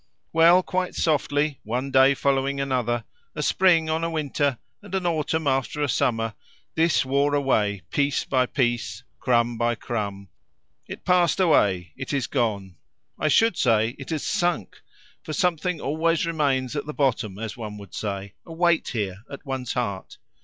Well, 0.33 0.63
quite 0.63 0.95
softly, 0.95 1.59
one 1.61 1.91
day 1.91 2.15
following 2.15 2.59
another, 2.59 3.03
a 3.35 3.43
spring 3.43 3.87
on 3.87 4.03
a 4.03 4.09
winter, 4.09 4.57
and 4.81 4.95
an 4.95 5.05
autumn 5.05 5.45
after 5.45 5.83
a 5.83 5.87
summer, 5.87 6.33
this 6.73 7.05
wore 7.05 7.35
away, 7.35 7.83
piece 7.91 8.25
by 8.25 8.47
piece, 8.47 9.03
crumb 9.19 9.59
by 9.59 9.75
crumb; 9.75 10.29
it 10.87 11.05
passed 11.05 11.39
away, 11.39 11.93
it 11.95 12.13
is 12.13 12.25
gone, 12.25 12.77
I 13.19 13.27
should 13.27 13.57
say 13.57 13.89
it 13.99 14.09
has 14.09 14.23
sunk; 14.25 14.81
for 15.21 15.33
something 15.33 15.79
always 15.79 16.25
remains 16.25 16.75
at 16.75 16.87
the 16.87 16.95
bottom 16.95 17.37
as 17.37 17.55
one 17.55 17.77
would 17.77 17.93
say 17.93 18.33
a 18.43 18.51
weight 18.51 18.87
here, 18.87 19.17
at 19.29 19.45
one's 19.45 19.73
heart. 19.73 20.17